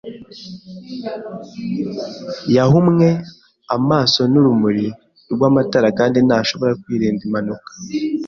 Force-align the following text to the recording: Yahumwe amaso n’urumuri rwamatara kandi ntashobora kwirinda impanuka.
Yahumwe 2.55 3.07
amaso 3.75 4.19
n’urumuri 4.31 4.87
rwamatara 5.33 5.89
kandi 5.99 6.17
ntashobora 6.27 6.73
kwirinda 6.81 7.21
impanuka. 7.27 7.71